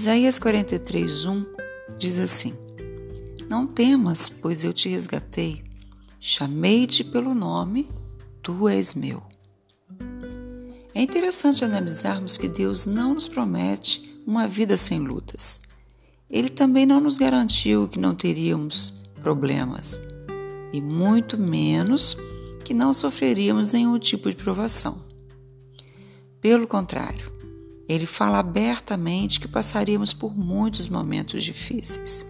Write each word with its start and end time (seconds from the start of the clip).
Isaías 0.00 0.38
43, 0.38 1.26
1 1.26 1.46
diz 1.98 2.18
assim: 2.18 2.54
Não 3.50 3.66
temas, 3.66 4.30
pois 4.30 4.64
eu 4.64 4.72
te 4.72 4.88
resgatei, 4.88 5.62
chamei-te 6.18 7.04
pelo 7.04 7.34
nome, 7.34 7.86
tu 8.42 8.66
és 8.66 8.94
meu. 8.94 9.22
É 10.94 11.02
interessante 11.02 11.66
analisarmos 11.66 12.38
que 12.38 12.48
Deus 12.48 12.86
não 12.86 13.12
nos 13.12 13.28
promete 13.28 14.18
uma 14.26 14.48
vida 14.48 14.74
sem 14.78 15.00
lutas. 15.00 15.60
Ele 16.30 16.48
também 16.48 16.86
não 16.86 16.98
nos 16.98 17.18
garantiu 17.18 17.86
que 17.86 18.00
não 18.00 18.14
teríamos 18.14 19.02
problemas, 19.20 20.00
e 20.72 20.80
muito 20.80 21.36
menos 21.36 22.16
que 22.64 22.72
não 22.72 22.94
sofreríamos 22.94 23.74
nenhum 23.74 23.98
tipo 23.98 24.30
de 24.30 24.36
provação. 24.36 25.04
Pelo 26.40 26.66
contrário, 26.66 27.30
ele 27.90 28.06
fala 28.06 28.38
abertamente 28.38 29.40
que 29.40 29.48
passaríamos 29.48 30.12
por 30.12 30.36
muitos 30.36 30.88
momentos 30.88 31.42
difíceis. 31.42 32.24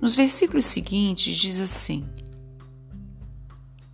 Nos 0.00 0.14
versículos 0.14 0.64
seguintes 0.64 1.36
diz 1.36 1.60
assim: 1.60 2.08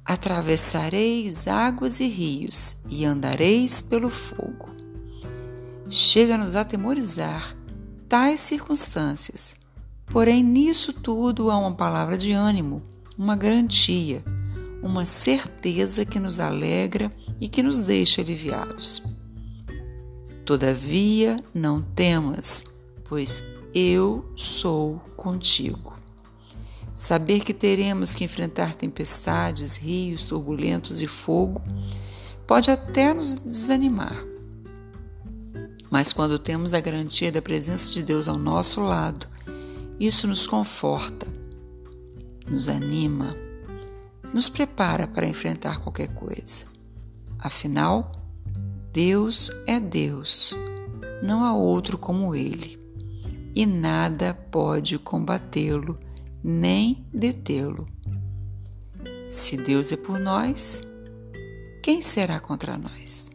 Atravessareis 0.04 1.48
águas 1.48 1.98
e 1.98 2.06
rios 2.06 2.76
e 2.88 3.04
andareis 3.04 3.82
pelo 3.82 4.08
fogo. 4.08 4.68
Chega 5.88 6.36
a 6.36 6.38
nos 6.38 6.54
atemorizar 6.54 7.56
tais 8.08 8.40
circunstâncias, 8.40 9.56
porém 10.06 10.44
nisso 10.44 10.92
tudo 10.92 11.50
há 11.50 11.58
uma 11.58 11.74
palavra 11.74 12.16
de 12.16 12.32
ânimo, 12.32 12.84
uma 13.18 13.34
garantia, 13.34 14.24
uma 14.80 15.04
certeza 15.04 16.04
que 16.04 16.20
nos 16.20 16.38
alegra 16.38 17.12
e 17.40 17.48
que 17.48 17.64
nos 17.64 17.78
deixa 17.78 18.20
aliviados. 18.20 19.15
Todavia, 20.46 21.36
não 21.52 21.82
temas, 21.82 22.62
pois 23.08 23.42
eu 23.74 24.24
sou 24.36 25.00
contigo. 25.16 25.96
Saber 26.94 27.40
que 27.40 27.52
teremos 27.52 28.14
que 28.14 28.22
enfrentar 28.22 28.72
tempestades, 28.74 29.76
rios 29.76 30.26
turbulentos 30.26 31.02
e 31.02 31.08
fogo 31.08 31.60
pode 32.46 32.70
até 32.70 33.12
nos 33.12 33.34
desanimar. 33.34 34.24
Mas 35.90 36.12
quando 36.12 36.38
temos 36.38 36.72
a 36.72 36.80
garantia 36.80 37.32
da 37.32 37.42
presença 37.42 37.92
de 37.92 38.04
Deus 38.04 38.28
ao 38.28 38.38
nosso 38.38 38.80
lado, 38.80 39.26
isso 39.98 40.28
nos 40.28 40.46
conforta, 40.46 41.26
nos 42.48 42.68
anima, 42.68 43.34
nos 44.32 44.48
prepara 44.48 45.08
para 45.08 45.26
enfrentar 45.26 45.80
qualquer 45.80 46.14
coisa. 46.14 46.66
Afinal, 47.36 48.12
Deus 48.96 49.50
é 49.66 49.78
Deus, 49.78 50.56
não 51.22 51.44
há 51.44 51.54
outro 51.54 51.98
como 51.98 52.34
Ele, 52.34 52.80
e 53.54 53.66
nada 53.66 54.32
pode 54.32 54.98
combatê-lo 54.98 55.98
nem 56.42 57.06
detê-lo. 57.12 57.86
Se 59.28 59.54
Deus 59.58 59.92
é 59.92 59.98
por 59.98 60.18
nós, 60.18 60.80
quem 61.82 62.00
será 62.00 62.40
contra 62.40 62.78
nós? 62.78 63.30